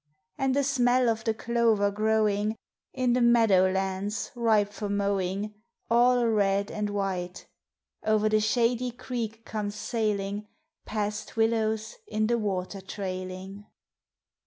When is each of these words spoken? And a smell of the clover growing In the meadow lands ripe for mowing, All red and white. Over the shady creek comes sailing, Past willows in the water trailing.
And 0.35 0.57
a 0.57 0.63
smell 0.63 1.09
of 1.09 1.23
the 1.25 1.33
clover 1.35 1.91
growing 1.91 2.55
In 2.91 3.13
the 3.13 3.21
meadow 3.21 3.69
lands 3.71 4.31
ripe 4.33 4.73
for 4.73 4.89
mowing, 4.89 5.53
All 5.91 6.25
red 6.25 6.71
and 6.71 6.89
white. 6.89 7.45
Over 8.03 8.27
the 8.27 8.39
shady 8.41 8.89
creek 8.89 9.45
comes 9.45 9.75
sailing, 9.75 10.47
Past 10.87 11.37
willows 11.37 11.97
in 12.07 12.25
the 12.25 12.39
water 12.39 12.81
trailing. 12.81 13.67